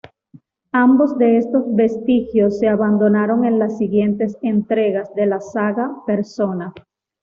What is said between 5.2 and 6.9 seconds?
la saga Persona.